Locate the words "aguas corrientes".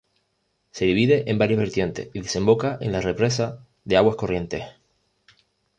3.97-4.63